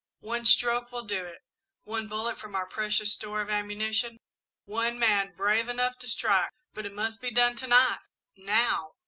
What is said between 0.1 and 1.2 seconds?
One stroke will